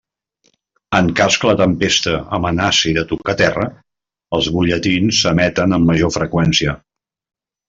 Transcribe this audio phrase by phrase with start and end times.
[0.99, 3.67] En cas que la tempesta amenaci de tocar terra,
[4.39, 6.75] els butlletins s'emeten amb major freqüència.